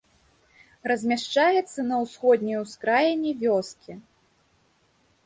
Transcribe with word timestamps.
Размяшчаецца 0.91 1.85
на 1.89 1.95
ўсходняй 2.03 2.57
ускраіне 2.63 3.31
вёскі. 3.45 3.93